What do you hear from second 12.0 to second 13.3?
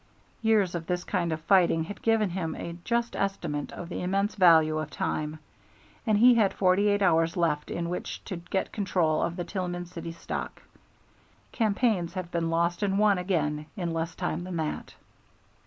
have been lost and won